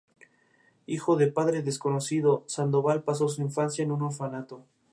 Hijo 0.87 1.15
de 1.15 1.27
padre 1.27 1.61
desconocido, 1.61 2.43
Sandoval 2.47 3.03
pasó 3.03 3.29
su 3.29 3.43
infancia 3.43 3.83
en 3.83 3.91
un 3.91 4.01
orfanato. 4.01 4.65